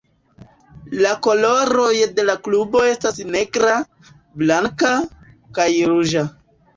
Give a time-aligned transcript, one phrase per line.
[1.05, 3.75] La koloroj de la klubo estas negra,
[4.43, 4.95] blanka,
[5.59, 6.25] kaj ruĝa.